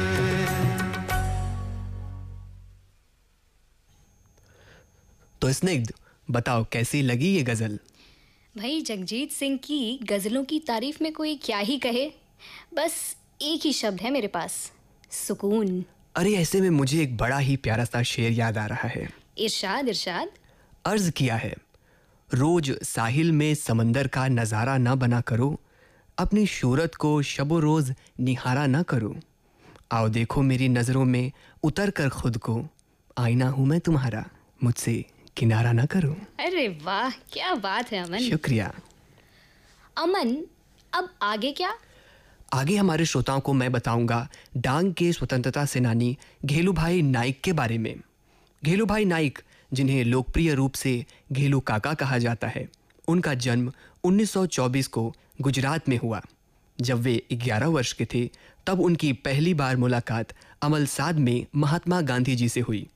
तो 5.40 5.52
स्निग्ध। 5.52 5.92
बताओ 6.28 6.64
कैसी 6.73 7.02
लगी 7.02 7.28
ये 7.28 7.42
गज़ल? 7.42 7.78
भाई 8.54 8.80
जगजीत 8.80 9.33
सिंह 9.33 9.57
की 9.57 9.99
गज़लों 10.02 10.42
की 10.45 10.59
तारीफ़ 10.61 11.02
में 11.02 11.12
कोई 11.12 11.34
क्या 11.36 11.58
ही 11.58 11.78
कहे। 11.78 12.06
बस 12.75 12.95
एक 13.43 13.60
ही 13.65 13.73
शब्द 13.73 14.00
है 14.00 14.10
मेरे 14.10 14.28
पास 14.28 14.56
सुकून। 15.10 15.84
अरे 16.17 16.34
ऐसे 16.34 16.60
में 16.60 16.71
मुझे 16.71 17.02
एक 17.02 17.17
बड़ा 17.17 17.39
ही 17.39 17.56
प्यारा 17.56 17.84
सा 17.84 18.02
शेर 18.02 18.32
याद 18.32 18.58
आ 18.58 18.67
रहा 18.67 18.89
है। 18.89 19.08
इरशाद 19.39 19.89
इरशाद। 19.89 20.30
अर्ज़ 20.84 21.10
किया 21.10 21.36
है 21.36 21.54
रोज 22.30 22.71
साहिल 22.82 23.32
में 23.32 23.54
समंदर 23.54 24.06
का 24.06 24.26
नज़ारा 24.28 24.76
ना 24.78 24.95
बना 24.95 25.21
करो 25.21 25.58
अपनी 26.19 26.47
शूरत 26.47 26.95
को 26.95 27.10
शबो 27.23 27.58
रोज 27.60 27.93
निहारा 28.21 28.67
ना 28.67 28.82
करो। 28.82 29.15
आओ 29.93 30.08
देखो 30.08 30.43
मेरी 30.43 30.69
नज़रों 30.69 31.04
में 31.04 31.30
उतर 31.62 31.91
कर 31.91 32.08
खुद 32.10 32.36
को 32.39 32.62
आईना 33.19 33.49
हूँ 33.49 33.67
मैं 33.67 33.80
तुम्हारा 33.80 34.25
मुझसे। 34.62 35.04
किनारा 35.38 35.72
ना 35.72 35.84
करो। 35.86 36.10
अरे 36.40 36.68
वाह 36.68 37.10
क्या 37.10 37.54
बात 37.54 37.92
है 37.92 38.04
अमन। 38.04 38.18
शुक्रिया। 38.18 38.72
अमन 39.96 40.36
अब 40.94 41.08
आगे 41.22 41.52
क्या? 41.52 41.74
आगे 42.52 42.76
हमारे 42.76 43.04
श्रोताओं 43.04 43.40
को 43.40 43.52
मैं 43.52 43.70
बताऊँगा 43.72 44.28
डांग 44.56 44.92
के 44.94 45.12
स्वतंत्रता 45.12 45.64
सेनानी 45.64 46.16
घेलू 46.44 46.72
भाई 46.72 47.02
नाइक 47.02 47.40
के 47.40 47.52
बारे 47.52 47.78
में। 47.78 47.94
घेलू 48.64 48.86
भाई 48.86 49.04
नाइक 49.04 49.38
जिन्हें 49.72 50.04
लोकप्रिय 50.04 50.54
रूप 50.54 50.74
से 50.74 51.04
घेलू 51.32 51.60
काका 51.60 51.94
कहा 51.94 52.18
जाता 52.18 52.48
है 52.48 52.68
उनका 53.08 53.34
जन्म 53.34 53.72
1924 54.04 54.86
को 54.86 55.14
गुजरात 55.40 55.88
में 55.88 55.98
हुआ। 55.98 56.20
जब 56.80 57.00
वे 57.00 57.22
11 57.32 57.66
वर्ष 57.66 57.92
के 57.92 58.04
थे 58.04 58.30
तब 58.66 58.80
उनकी 58.80 59.12
पहली 59.12 59.54
बार 59.54 59.76
मुलाकात 59.76 60.32
अमलसाद 60.62 61.18
में 61.18 61.46
महात्मा 61.56 62.00
गांधी 62.00 62.36
जी 62.36 62.48
से 62.48 62.60
हुई। 62.60 62.86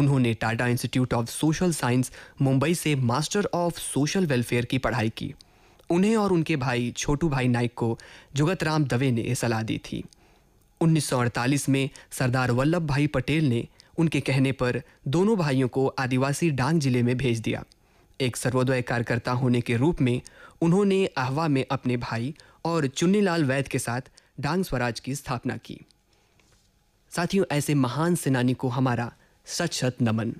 उन्होंने 0.00 0.34
Tata 0.34 0.66
institute 0.66 1.14
of 1.14 1.26
social 1.30 1.72
science, 1.72 2.12
Mumbai 2.42 2.74
से 2.74 2.94
मास्टर 3.04 3.48
ऑफ़ 3.54 3.78
सोशल 3.80 4.26
वेलफेयर 4.26 4.64
की 4.64 4.78
पढ़ाई 4.78 5.08
की। 5.08 5.34
उन्हें 5.90 6.16
और 6.16 6.32
उनके 6.32 6.56
भाई, 6.56 6.90
छोटू 6.96 7.28
भाई 7.28 7.48
नाइक 7.48 7.74
को 7.74 7.98
जुगत 8.36 8.62
राम 8.62 8.84
दवे 8.84 9.10
ने 9.10 9.34
सलाह 9.34 9.62
दी 9.62 9.78
थी। 9.78 10.02
1948 10.80 11.68
में 11.68 11.88
सरदार 12.10 12.50
वल्लभ 12.50 12.86
भाई 12.86 13.06
पटेल 13.06 13.48
ने 13.48 13.66
उनके 13.98 14.20
कहने 14.20 14.52
पर 14.52 14.82
दोनों 15.08 15.36
भाइयों 15.36 15.68
को 15.68 15.86
आदिवासी 15.98 16.50
डांग 16.50 16.80
ज़िले 16.80 17.02
में 17.02 17.16
भेज 17.16 17.40
दिया। 17.40 17.64
एक 18.20 18.36
सर्वोदय 18.36 18.82
कार्यकर्ता 18.82 19.32
होने 19.32 19.60
के 19.60 19.76
रूप 19.76 20.00
में 20.00 20.20
उन्होंने 20.60 21.08
आहवा 21.18 21.48
में 21.48 21.64
अपने 21.70 21.96
भाई 21.96 22.34
और 22.64 22.86
चुन्नीलाल 22.86 23.44
वैद 23.44 23.68
के 23.68 23.78
साथ 23.78 24.10
डांग 24.40 24.64
स्वराज 24.64 25.00
की 25.00 25.14
स्थापना 25.14 25.56
की। 25.56 25.80
साथियों, 27.12 27.44
ऐसे 27.52 27.74
महान 27.74 28.14
सेनानी 28.14 28.54
को 28.54 28.68
हमारा 28.68 29.12
सच 29.56 29.72
सत 29.80 29.96
नमन। 30.02 30.30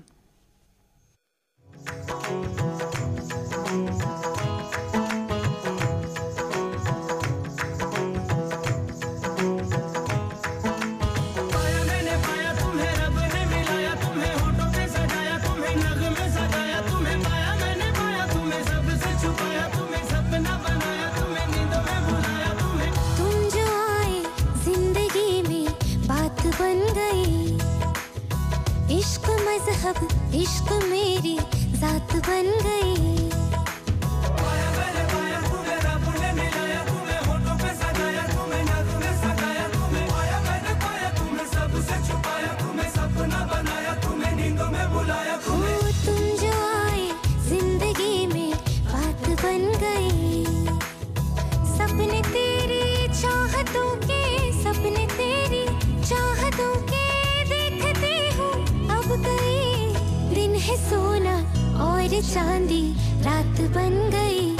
चांदी 62.21 62.81
रात 63.25 63.61
बन 63.75 63.93
गई 64.13 64.50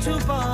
too 0.00 0.18
far. 0.20 0.49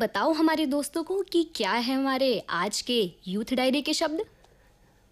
बताओ 0.00 0.32
हमारे 0.32 0.64
दोस्तों 0.66 1.02
को 1.04 1.22
कि 1.22 1.42
क्या 1.54 1.72
है 1.72 1.94
हमारे 1.94 2.38
आज 2.50 2.80
के 2.80 3.12
यूथ 3.28 3.54
डायरी 3.54 3.82
के 3.82 3.94
शब्द? 3.94 4.24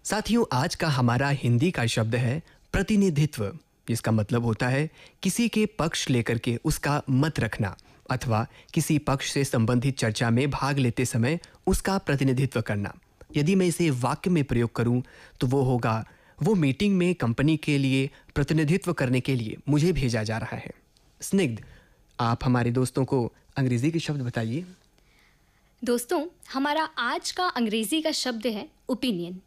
साथियों, 0.03 0.45
आज 0.53 0.75
का 0.75 0.87
हमारा 0.87 1.29
हिंदी 1.29 1.71
का 1.71 1.85
शब्द 1.85 2.15
है 2.15 2.41
प्रतिनिधित्व। 2.71 3.45
जिसका 3.87 4.11
मतलब 4.11 4.45
होता 4.45 4.67
है 4.67 4.89
किसी 5.23 5.47
के 5.49 5.65
पक्ष 5.65 6.09
लेकर 6.09 6.37
के 6.37 6.57
उसका 6.65 7.01
मत 7.09 7.39
रखना 7.39 7.75
अथवा 8.09 8.45
किसी 8.73 8.97
पक्ष 8.99 9.31
से 9.31 9.43
संबंधित 9.43 9.97
चर्चा 9.97 10.29
में 10.29 10.49
भाग 10.49 10.77
लेते 10.77 11.05
समय 11.05 11.39
उसका 11.67 11.97
प्रतिनिधित्व 11.97 12.61
करना। 12.61 12.93
यदि 13.35 13.55
मैं 13.55 13.65
इसे 13.65 13.89
वाक्य 13.89 14.29
में 14.29 14.43
प्रयोग 14.43 14.75
करूँ 14.75 15.01
तो 15.39 15.47
वो 15.47 15.61
होगा, 15.61 16.05
वो 16.43 16.55
मीटिंग 16.55 16.97
में 16.97 17.13
कंपनी 17.15 17.57
के 17.57 17.77
लिए 17.77 18.09
प्रतिनिधित्व 18.35 18.93
करने 18.93 19.19
के 19.19 19.35
लिए 19.35 19.57
मुझे 19.69 19.91
भेजा 19.91 20.23
जा 20.23 20.37
रहा 20.37 20.57
है। 20.57 20.71
स्निग्ध, 21.21 21.63
आप 22.19 22.39
हमारे 22.43 22.71
दोस्तों 22.71 23.05
को 23.05 23.31
अंग्रेज़ी 23.59 23.91
के 23.91 23.99
शब्द 23.99 24.21
बताइए। 24.21 24.65
दोस्तों, 25.81 26.25
हमारा 26.53 26.83
आज 26.99 27.31
का 27.31 27.45
अंग्रेज़ी 27.47 28.01
का 28.01 28.11
शब्द 28.13 28.45
है 28.47 28.67
ओपिनियन 28.89 29.39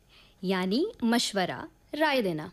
यानी 0.43 0.87
मशवरा, 1.05 1.67
राय 1.95 2.23
देना। 2.23 2.51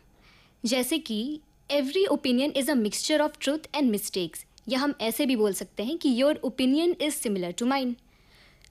जैसे 0.64 0.98
कि 1.00 1.40
every 1.70 2.04
opinion 2.06 2.52
is 2.56 2.70
a 2.70 2.74
mixture 2.76 3.20
of 3.20 3.36
truth 3.40 3.68
and 3.74 3.90
mistakes 3.90 4.44
या 4.68 4.78
हम 4.78 4.94
ऐसे 5.00 5.26
भी 5.26 5.36
बोल 5.36 5.52
सकते 5.52 5.82
हैं 5.82 5.96
कि 5.98 6.20
your 6.20 6.40
opinion 6.44 6.96
is 7.00 7.14
similar 7.14 7.52
to 7.52 7.66
mine 7.66 7.96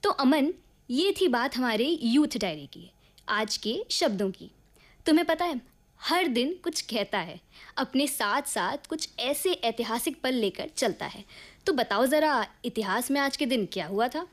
तो 0.03 0.09
अमन, 0.09 0.53
ये 0.89 1.13
थी 1.21 1.27
बात 1.27 1.57
हमारे 1.57 1.85
यूथ 1.85 2.37
डायरी 2.37 2.65
की, 2.65 2.89
आज 3.27 3.57
के 3.57 3.83
शब्दों 3.91 4.29
की। 4.31 4.51
तुम्हें 5.05 5.25
पता 5.27 5.45
है 5.45 5.61
हर 6.01 6.27
दिन 6.27 6.55
कुछ 6.63 6.81
कहता 6.81 7.19
है, 7.19 7.39
अपने 7.77 8.07
साथ 8.07 8.41
साथ 8.41 8.87
कुछ 8.89 9.09
ऐसे 9.19 9.51
ऐतिहासिक 9.51 10.21
पल 10.21 10.33
लेकर 10.33 10.69
चलता 10.77 11.05
है। 11.05 11.23
तो 11.65 11.73
बताओ 11.73 12.05
ज़रा, 12.05 12.47
इतिहास 12.65 13.11
में 13.11 13.21
आज 13.21 13.37
के 13.37 13.45
दिन 13.45 13.65
क्या 13.65 13.87
हुआ 13.87 14.07
था? 14.07 14.27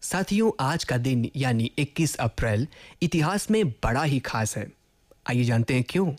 साथियों, 0.00 0.50
आज 0.60 0.84
का 0.84 0.96
दिन 0.96 1.30
यानी 1.36 1.70
21 1.78 2.14
अप्रैल 2.16 2.66
इतिहास 3.02 3.50
में 3.50 3.70
बड़ा 3.70 4.02
ही 4.02 4.18
खास 4.20 4.56
है। 4.56 4.72
आइए 5.30 5.44
जानते 5.44 5.74
हैं 5.74 5.84
क्यों? 5.88 6.12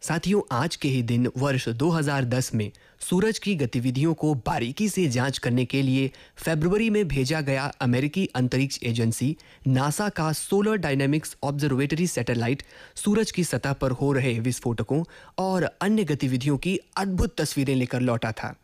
साथियों, 0.00 0.42
आज 0.52 0.76
के 0.76 0.88
ही 0.88 1.02
दिन 1.02 1.30
वर्ष 1.36 1.68
2010 1.68 2.54
में 2.54 2.70
सूरज 3.08 3.38
की 3.38 3.54
गतिविधियों 3.54 4.14
को 4.14 4.34
बारीकी 4.34 4.88
से 4.88 5.08
जाँच 5.08 5.38
करने 5.38 5.64
के 5.64 5.82
लिए 5.82 6.10
फरवरी 6.36 6.90
में 6.90 7.08
भेजा 7.08 7.40
गया 7.40 7.64
अमेरिकी 7.80 8.26
अंतरिक्ष 8.26 8.78
एजेंसी 8.82 9.36
नासा 9.66 10.08
का 10.08 10.32
सोलर 10.32 10.76
डायनेमिक्स 10.76 11.36
ऑब्जर्वेटरी 11.42 12.06
सैटेलाइट 12.06 12.62
सूरज 12.94 13.30
की 13.30 13.44
सतह 13.44 13.72
पर 13.72 13.90
हो 13.90 14.12
रहे 14.12 14.38
विस्फोटकों 14.38 15.04
और 15.38 15.62
अन्य 15.80 16.04
गतिविधियों 16.04 16.56
की 16.58 16.78
अद्भुत 16.96 17.40
तस्वीरें 17.40 17.74
लेकर 17.74 18.00
लौटा 18.00 18.32
था। 18.32 18.54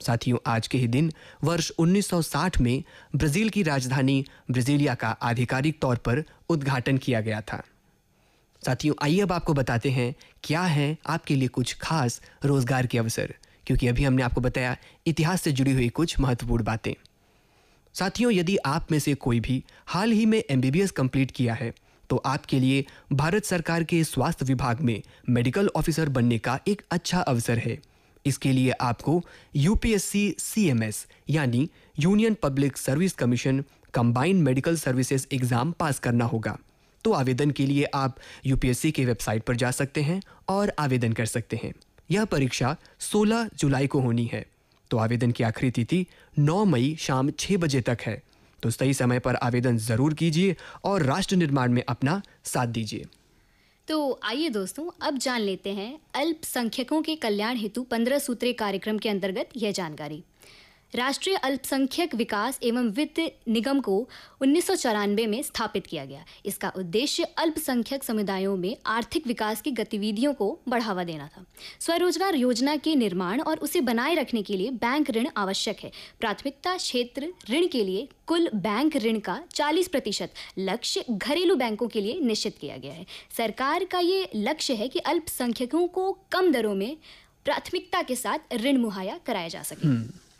साथियों, 0.00 0.38
आज 0.46 0.68
के 0.68 0.78
ही 0.78 0.88
दिन, 0.88 1.12
वर्ष 1.44 1.70
1960 1.78 2.60
में 2.60 2.82
ब्राज़ील 3.16 3.48
की 3.48 3.62
राजधानी 3.62 4.24
ब्राजीलिया 4.50 4.94
का 4.94 5.08
आधिकारिक 5.08 5.78
तौर 5.80 5.96
पर 5.96 6.24
उद्घाटन 6.48 6.98
किया 6.98 7.20
गया 7.20 7.40
था। 7.40 7.62
साथियों, 8.66 8.94
आइए 9.02 9.20
अब 9.20 9.32
आपको 9.32 9.54
बताते 9.54 9.90
हैं, 9.90 10.14
क्या 10.44 10.62
है 10.62 10.96
आपके 11.06 11.34
लिए 11.34 11.48
कुछ 11.48 11.76
खास 11.80 12.20
रोज़गार 12.44 12.86
के 12.86 12.98
अवसर? 12.98 13.34
क्योंकि 13.66 13.88
अभी 13.88 14.04
हमने 14.04 14.22
आपको 14.22 14.40
बताया, 14.40 14.76
इतिहास 15.06 15.42
से 15.42 15.52
जुड़ी 15.52 15.72
हुई 15.72 15.88
कुछ 15.90 16.18
महत्वपूर्ण 16.20 16.64
बातें। 16.64 16.92
साथियों, 17.94 18.32
यदि 18.32 18.56
आप 18.56 18.92
में 18.92 18.98
से 18.98 19.14
कोई 19.16 19.40
भी 19.40 19.62
हाल 19.86 20.12
ही 20.12 20.26
में 20.26 20.42
एमबीबीएस 20.50 20.90
कंप्लीट 20.92 21.30
किया 21.30 21.54
है 21.54 21.72
तो 22.10 22.16
आपके 22.26 22.58
लिए 22.60 22.84
भारत 23.12 23.44
सरकार 23.44 23.84
के 23.84 24.02
स्वास्थ्य 24.04 24.44
विभाग 24.44 24.80
में 24.80 25.02
मेडिकल 25.28 25.68
ऑफिसर 25.76 26.08
बनने 26.08 26.38
का 26.38 26.58
एक 26.68 26.82
अच्छा 26.90 27.20
अवसर 27.22 27.58
है। 27.58 27.78
इसके 28.24 28.52
लिए 28.52 28.70
आपको 28.80 29.22
यूपीएससी 29.56 30.34
सीएमएस 30.38 31.06
यानी 31.30 31.68
union 31.98 32.34
public 32.42 32.76
service 32.76 33.12
commission 33.14 33.62
combined 33.94 34.42
medical 34.42 34.76
services 34.76 35.26
exam 35.32 35.72
pass 35.72 35.98
करना 35.98 36.24
होगा। 36.24 36.56
तो 37.04 37.12
आवेदन 37.12 37.50
के 37.50 37.66
लिए 37.66 37.84
आप 37.94 38.18
यूपीएससी 38.46 38.90
के 38.90 39.04
वेबसाइट 39.04 39.42
पर 39.42 39.56
जा 39.56 39.70
सकते 39.70 40.02
हैं 40.02 40.20
और 40.48 40.72
आवेदन 40.78 41.12
कर 41.12 41.26
सकते 41.26 41.60
हैं। 41.62 41.72
यह 42.12 42.24
परीक्षा 42.24 42.76
16 43.00 43.48
जुलाई 43.56 43.86
को 43.86 44.00
होनी 44.00 44.24
है। 44.32 44.44
तो 44.90 44.98
आवेदन 44.98 45.30
की 45.30 45.44
आखिरी 45.44 45.70
तिथि 45.70 46.04
9 46.38 46.64
मई 46.64 46.94
शाम 47.00 47.30
6 47.30 47.56
बजे 47.56 47.80
तक 47.80 47.98
है। 48.00 48.20
तो 48.62 48.70
सही 48.70 48.94
समय 48.94 49.18
पर 49.18 49.36
आवेदन 49.36 49.78
ज़रूर 49.78 50.14
कीजिए 50.14 50.56
और 50.84 51.02
राष्ट्र 51.02 51.36
निर्माण 51.36 51.72
में 51.72 51.82
अपना 51.88 52.20
साथ 52.44 52.66
दीजिए। 52.66 53.06
तो 53.88 54.20
आइए 54.24 54.48
दोस्तों, 54.48 54.84
अब 55.02 55.16
जान 55.18 55.40
लेते 55.40 55.70
हैं 55.70 55.98
अल्पसंख्यकों 56.14 57.00
के 57.02 57.16
कल्याण 57.16 57.56
हेतु 57.56 57.82
पंद्रह 57.82 58.18
सूत्रीय 58.18 58.52
कार्यक्रम 58.52 58.98
के 58.98 59.08
अंतर्गत 59.08 59.48
यह 59.56 59.72
जानकारी। 59.72 60.22
राष्ट्रीय 60.94 61.36
अल्पसंख्यक 61.36 62.14
विकास 62.14 62.58
एवं 62.62 62.88
वित्त 62.88 63.20
निगम 63.48 63.80
को 63.80 64.08
उन्नीस 64.40 64.66
सौ 64.66 64.74
चौरानवे 64.74 65.26
में 65.26 65.42
स्थापित 65.42 65.86
किया 65.86 66.04
गया। 66.04 66.24
इसका 66.46 66.72
उद्देश्य 66.76 67.22
अल्पसंख्यक 67.22 68.04
समुदायों 68.04 68.56
में 68.56 68.76
आर्थिक 68.86 69.26
विकास 69.26 69.60
की 69.60 69.70
गतिविधियों 69.70 70.34
को 70.34 70.58
बढ़ावा 70.68 71.04
देना 71.04 71.28
था। 71.28 71.44
स्वरोजगार 71.80 72.34
योजना 72.34 72.76
के 72.76 72.94
निर्माण 72.94 73.40
और 73.40 73.58
उसे 73.58 73.80
बनाए 73.80 74.14
रखने 74.14 74.42
के 74.42 74.56
लिए 74.56 74.70
बैंक 74.70 75.10
ऋण 75.10 75.28
आवश्यक 75.36 75.78
है। 75.80 75.92
प्राथमिकता 76.20 76.76
क्षेत्र 76.76 77.32
ऋण 77.50 77.66
के 77.66 77.84
लिए 77.84 78.08
कुल 78.26 78.48
बैंक 78.54 78.96
ऋण 78.96 79.18
का 79.18 79.42
40 79.54 79.88
प्रतिशत 79.88 80.34
लक्ष्य 80.58 81.04
घरेलू 81.10 81.54
बैंकों 81.54 81.88
के 81.88 82.00
लिए 82.00 82.20
निश्चित 82.20 82.58
किया 82.58 82.76
गया 82.76 82.92
है। 82.92 83.06
सरकार 83.36 83.84
का 83.84 83.98
ये 83.98 84.28
लक्ष्य 84.36 84.74
है 84.74 84.88
कि 84.88 84.98
अल्पसंख्यकों 84.98 85.86
को 85.88 86.12
कम 86.32 86.52
दरों 86.52 86.74
में 86.74 86.96
प्राथमिकता 87.44 88.02
के 88.02 88.16
साथ 88.16 88.54
ऋण 88.54 88.76
मुहैया 88.76 89.18
कराया 89.26 89.48
जा 89.48 89.62
सके। 89.62 90.31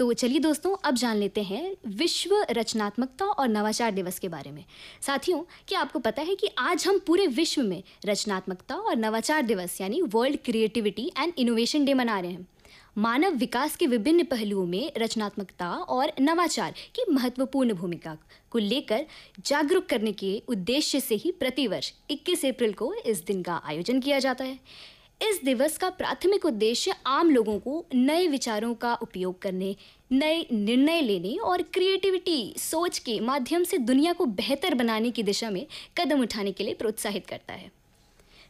तो 0.00 0.12
चलिए 0.12 0.38
दोस्तों, 0.38 0.76
अब 0.84 0.94
जान 0.94 1.16
लेते 1.16 1.42
हैं 1.42 1.76
विश्व 1.86 2.46
रचनात्मकता 2.50 3.24
और 3.24 3.48
नवाचार 3.48 3.90
दिवस 3.90 4.18
के 4.18 4.28
बारे 4.28 4.50
में। 4.50 4.64
साथियों, 5.02 5.42
क्या 5.68 5.80
आपको 5.80 5.98
पता 5.98 6.22
है 6.22 6.34
कि 6.34 6.48
आज 6.58 6.86
हम 6.86 6.98
पूरे 6.98 7.26
विश्व 7.26 7.62
में 7.62 7.82
रचनात्मकता 8.06 8.76
और 8.76 8.96
नवाचार 8.96 9.42
दिवस, 9.42 9.80
यानी 9.80 10.02
world 10.02 10.38
creativity 10.44 11.12
and 11.18 11.32
innovation 11.38 11.84
day 11.84 11.94
मना 11.94 12.20
रहे 12.20 12.30
हैं। 12.30 12.46
मानव 12.98 13.30
विकास 13.30 13.76
के 13.76 13.86
विभिन्न 13.86 14.24
पहलुओं 14.24 14.66
में 14.66 14.92
रचनात्मकता 14.98 15.70
और 15.70 16.12
नवाचार 16.20 16.74
की 16.94 17.12
महत्वपूर्ण 17.12 17.74
भूमिका 17.74 18.16
को 18.50 18.58
लेकर 18.58 19.06
जागरूक 19.46 19.86
करने 19.86 20.12
के 20.12 20.42
उद्देश्य 20.48 21.00
से 21.00 21.14
ही 21.14 21.32
प्रतिवर्ष 21.32 21.92
21 22.10 22.44
अप्रैल 22.44 22.72
को 22.72 22.94
इस 22.94 23.24
दिन 23.24 23.42
का 23.42 23.62
आयोजन 23.64 24.00
किया 24.00 24.18
जाता 24.18 24.44
है। 24.44 24.58
इस 25.22 25.40
दिवस 25.44 25.78
का 25.78 25.90
प्राथमिक 25.90 26.44
उद्देश्य 26.44 26.94
आम 27.06 27.30
लोगों 27.30 27.58
को 27.58 27.84
नए 27.94 28.26
विचारों 28.26 28.74
का 28.74 28.94
उपयोग 28.94 29.42
करने, 29.42 29.76
नए 30.12 30.46
निर्णय 30.52 31.00
लेने 31.00 31.36
और 31.36 31.62
क्रिएटिविटी 31.62 32.54
सोच 32.56 32.98
के 32.98 33.20
माध्यम 33.20 33.64
से 33.64 33.78
दुनिया 33.78 34.12
को 34.12 34.26
बेहतर 34.26 34.74
बनाने 34.74 35.10
की 35.10 35.22
दिशा 35.22 35.50
में 35.50 35.66
कदम 35.98 36.20
उठाने 36.20 36.52
के 36.52 36.64
लिए 36.64 36.74
प्रोत्साहित 36.74 37.26
करता 37.26 37.54
है। 37.54 37.70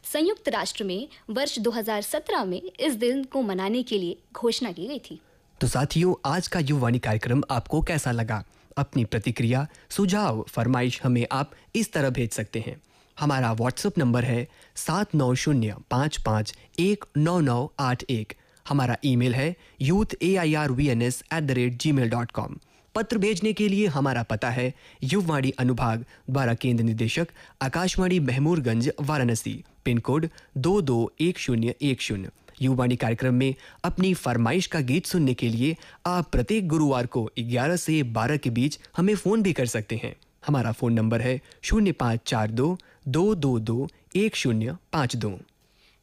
संयुक्त 0.03 0.49
राष्ट्र 0.49 0.83
में 0.83 1.07
वर्ष 1.29 1.59
2017 1.59 2.45
में 2.45 2.61
इस 2.79 2.93
दिन 2.93 3.23
को 3.23 3.41
मनाने 3.41 3.83
के 3.83 3.97
लिए 3.97 4.17
घोषणा 4.33 4.71
की 4.71 4.87
गई 4.87 4.99
थी। 4.99 5.21
तो 5.61 5.67
साथियों, 5.67 6.15
आज 6.25 6.47
का 6.47 6.59
युवानी 6.59 6.99
कार्यक्रम 6.99 7.43
आपको 7.51 7.81
कैसा 7.81 8.11
लगा? 8.11 8.43
अपनी 8.77 9.05
प्रतिक्रिया, 9.05 9.67
सुझाव, 9.89 10.45
फरमाइश 10.49 11.01
हमें 11.03 11.27
आप 11.31 11.51
इस 11.75 11.93
तरह 11.93 12.09
भेज 12.09 12.31
सकते 12.31 12.59
हैं। 12.59 12.81
हमारा 13.21 13.51
व्हाट्सएप 13.53 13.97
नंबर 13.97 14.23
है 14.23 14.47
सात 14.75 15.13
नौ 15.15 15.33
शून्य 15.35 15.75
पाँच 15.91 16.17
पाँच 16.17 16.53
एक 16.79 17.05
नौ 17.17 17.39
नौ 17.39 17.73
आठ 17.79 18.03
एक। 18.09 18.33
हमारा 18.69 18.95
ईमेल 19.05 19.35
है 19.35 19.55
youth 19.81 20.15
A 20.21 20.35
I 20.35 20.53
R 20.53 20.71
V 20.71 20.87
N 20.87 21.01
S 21.01 21.21
at 21.33 21.43
the 21.43 21.51
rate 21.51 21.77
Gmail 21.91 22.09
dot 22.09 22.31
com 22.31 22.55
पत्र 22.95 23.17
भेजने 23.17 23.53
के 23.53 23.67
लिए 23.69 23.87
हमारा 23.87 24.23
पता 24.23 24.49
है 24.49 24.73
युववाणी 25.03 25.51
अनुभाग 25.59 26.05
द्वारा 26.29 26.53
केंद्र 26.53 26.83
निदेशक 26.83 27.27
आकाशवाणी 27.61 28.19
महमूरगंज, 28.19 28.89
वाराणसी। 29.01 29.63
पिन 29.85 29.97
कोड 29.97 30.27
दो 30.57 30.81
दो 30.81 31.11
एक 31.21 31.39
शून्य 31.39 31.75
एक 31.81 32.01
शून्य। 32.01 32.29
युवाणी 32.61 32.95
कार्यक्रम 32.95 33.33
में 33.33 33.53
अपनी 33.83 34.13
फरमाइश 34.13 34.67
का 34.67 34.79
गीत 34.79 35.05
सुनने 35.05 35.33
के 35.33 35.49
लिए 35.49 35.77
आप 36.05 36.31
प्रत्येक 36.31 36.67
गुरुवार 36.67 37.05
को 37.05 37.29
11 37.39 37.77
से 37.77 38.01
12 38.13 38.37
के 38.37 38.49
बीच 38.49 38.79
हमें 38.97 39.15
फ़ोन 39.15 39.41
भी 39.41 39.53
कर 39.53 39.65
सकते 39.65 40.01
हैं। 40.03 40.15
हमारा 40.47 40.71
फ़ोन 40.71 40.93
नंबर 40.93 41.21
है 41.21 41.39
शून्य 41.61 41.91
पाँच 41.91 42.19
चार 42.25 42.51
दो 42.51 42.77
दो 43.07 43.35
दो 43.35 43.59
दो 43.59 43.87
एक 44.15 44.35
शून्य 44.35 44.77
पाँच 44.93 45.15
दो। 45.15 45.39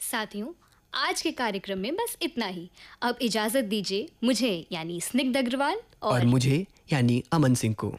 साथियों 0.01 0.49
आज 0.95 1.23
के 1.23 1.31
कार्यक्रम 1.33 1.79
में 1.79 1.95
बस 1.97 2.17
इतना 2.23 2.47
ही। 2.47 2.71
अब 3.03 3.19
इजाज़त 3.23 3.65
दीजिए 3.65 4.09
मुझे 4.25 4.67
यानी 4.73 5.01
स्निग्ध 5.01 5.37
अग्रवाल 5.37 5.81
और 6.03 6.13
और 6.13 6.27
मुझे 6.27 6.67
यानी 6.93 7.23
अमन 7.33 7.55
सिंह 7.55 7.75
को। 7.75 7.93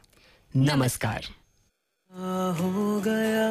नमस्कार। 0.55 1.25
हो 2.59 2.99
गया। 2.99 3.47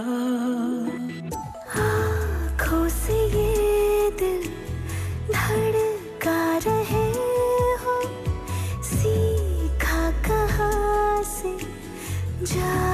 आँखों 1.82 2.88
से 2.88 3.16
ये 3.26 4.10
दिल 4.10 4.48
धड़का 5.32 6.58
रहे 6.58 7.06
हो। 7.84 7.96
सीखा 8.82 10.10
कहाँ 10.28 11.22
से 11.22 11.52
नया 11.52 12.87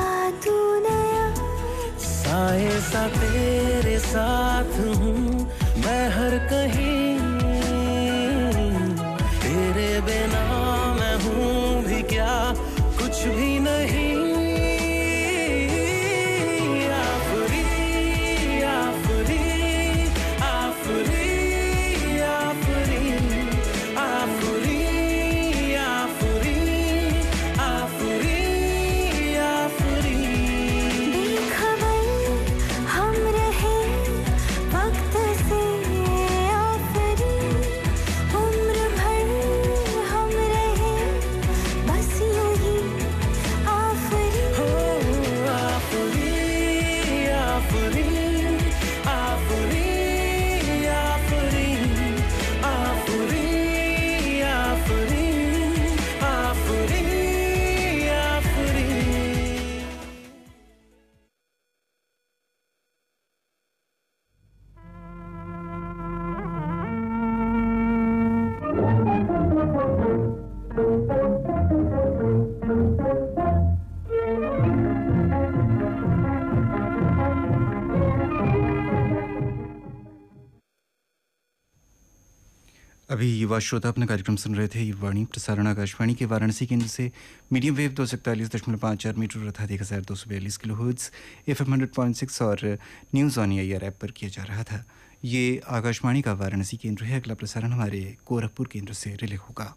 साए 2.44 2.70
सा 2.80 3.02
तेरे 3.08 3.98
साथ 3.98 4.72
हूँ। 4.78 5.44
मैं 5.84 6.04
हर 6.16 6.36
कहीं 6.50 7.03
युवा 83.54 83.62
श्रोता 83.62 83.88
अपना 83.88 84.06
कार्यक्रम 84.06 84.36
सुन 84.36 84.54
रहे 84.54 84.68
थे 84.68 84.82
युवाणी 84.82 85.24
प्रसारण 85.30 85.66
आकाशवाणी 85.66 86.14
के 86.18 86.24
वाराणसी 86.26 86.66
केंद्र 86.66 86.86
से। 86.86 87.10
मीडियम 87.52 87.74
वेव 87.74 87.92
दो 87.94 88.06
सौ 88.06 88.16
इकतालीस 88.16 88.50
दशमलव 88.50 88.78
पाँच 88.82 89.02
चार 89.02 89.14
मीटर 89.14 89.46
अर्थात 89.46 89.70
एक 89.70 89.80
हज़ार 89.80 90.00
दो 90.02 90.14
सौ 90.14 90.30
बयालीस 90.30 90.56
kilohertz 90.74 91.10
F 91.48 91.62
M 91.62 91.70
hundred 91.72 91.92
point 91.94 92.16
six 92.16 92.42
और 92.42 92.66
न्यूज़ 93.14 93.38
ऑन 93.40 93.52
एयर 93.52 93.84
ऐप 93.84 93.98
पर 94.02 94.10
किया 94.10 94.30
जा 94.30 94.42
रहा 94.42 94.62
था। 94.64 94.84
ये 95.24 95.60
आकाशवाणी 95.70 96.22
का 96.22 96.32
वाराणसी 96.34 96.76
केंद्र 96.76 97.04
है। 97.04 97.20
अगला 97.20 97.34
प्रसारण 97.34 97.72
हमारे 97.72 98.02
गोरखपुर 98.28 98.68
केंद्र 98.72 98.92
से 98.94 99.14
रिले 99.22 99.36
होगा। 99.38 99.74